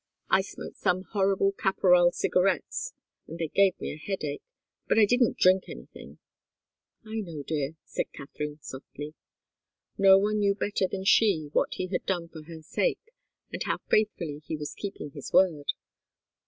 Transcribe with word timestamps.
I 0.31 0.41
smoked 0.41 0.77
some 0.77 1.03
horrible 1.03 1.51
Caporal 1.51 2.11
cigarettes, 2.11 2.95
and 3.27 3.37
they 3.37 3.49
gave 3.49 3.79
me 3.79 3.93
a 3.93 3.97
headache. 3.97 4.41
But 4.87 4.97
I 4.97 5.05
didn't 5.05 5.37
drink 5.37 5.65
anything" 5.69 6.17
"I 7.05 7.19
know, 7.19 7.43
dear," 7.43 7.75
said 7.85 8.11
Katharine, 8.11 8.57
softly. 8.63 9.13
No 9.99 10.17
one 10.17 10.39
knew 10.39 10.55
better 10.55 10.87
than 10.89 11.05
she 11.05 11.49
what 11.53 11.75
he 11.75 11.85
had 11.85 12.03
done 12.07 12.29
for 12.29 12.41
her 12.45 12.63
sake, 12.63 13.13
and 13.53 13.61
how 13.61 13.77
faithfully 13.91 14.41
he 14.47 14.57
was 14.57 14.73
keeping 14.73 15.11
his 15.11 15.31
word. 15.33 15.71